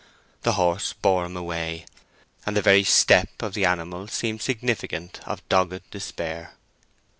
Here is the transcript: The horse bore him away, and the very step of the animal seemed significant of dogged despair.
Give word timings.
The 0.41 0.53
horse 0.53 0.93
bore 0.93 1.25
him 1.25 1.37
away, 1.37 1.85
and 2.43 2.57
the 2.57 2.61
very 2.63 2.83
step 2.83 3.43
of 3.43 3.53
the 3.53 3.65
animal 3.65 4.07
seemed 4.07 4.41
significant 4.41 5.19
of 5.27 5.47
dogged 5.47 5.91
despair. 5.91 6.55